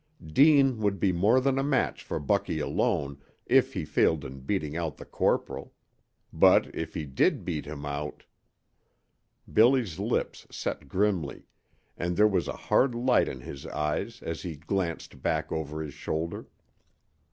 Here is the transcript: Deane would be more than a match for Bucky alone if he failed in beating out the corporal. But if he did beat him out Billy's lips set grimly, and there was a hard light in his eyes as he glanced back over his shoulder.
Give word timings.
Deane 0.25 0.79
would 0.79 0.99
be 0.99 1.11
more 1.11 1.39
than 1.39 1.59
a 1.59 1.63
match 1.63 2.03
for 2.03 2.19
Bucky 2.19 2.57
alone 2.59 3.21
if 3.45 3.73
he 3.75 3.85
failed 3.85 4.25
in 4.25 4.39
beating 4.39 4.75
out 4.75 4.97
the 4.97 5.05
corporal. 5.05 5.73
But 6.33 6.73
if 6.73 6.95
he 6.95 7.05
did 7.05 7.45
beat 7.45 7.67
him 7.67 7.85
out 7.85 8.23
Billy's 9.53 9.99
lips 9.99 10.47
set 10.49 10.87
grimly, 10.87 11.45
and 11.95 12.17
there 12.17 12.27
was 12.27 12.47
a 12.47 12.57
hard 12.57 12.95
light 12.95 13.27
in 13.27 13.41
his 13.41 13.67
eyes 13.67 14.23
as 14.23 14.41
he 14.41 14.55
glanced 14.55 15.21
back 15.21 15.51
over 15.51 15.83
his 15.83 15.93
shoulder. 15.93 16.47